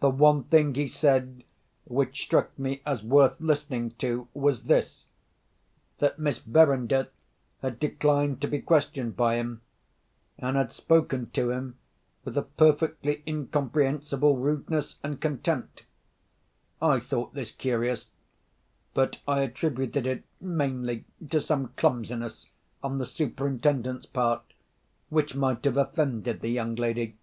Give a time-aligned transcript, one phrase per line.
[0.00, 1.44] The one thing he said
[1.84, 7.08] which struck me as worth listening to, was this—that Miss Verinder
[7.60, 9.60] had declined to be questioned by him,
[10.38, 11.76] and had spoken to him
[12.24, 15.82] with a perfectly incomprehensible rudeness and contempt.
[16.80, 22.48] I thought this curious—but I attributed it mainly to some clumsiness
[22.82, 24.54] on the Superintendent's part
[25.10, 27.18] which might have offended the young lady.